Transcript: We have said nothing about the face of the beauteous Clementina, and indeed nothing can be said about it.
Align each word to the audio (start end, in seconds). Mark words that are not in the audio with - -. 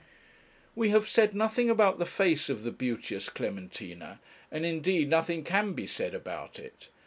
We 0.73 0.89
have 0.89 1.07
said 1.07 1.35
nothing 1.35 1.69
about 1.69 1.99
the 1.99 2.07
face 2.07 2.49
of 2.49 2.63
the 2.63 2.71
beauteous 2.71 3.29
Clementina, 3.29 4.19
and 4.51 4.65
indeed 4.65 5.09
nothing 5.09 5.43
can 5.43 5.73
be 5.73 5.85
said 5.85 6.15
about 6.15 6.57
it. 6.57 6.87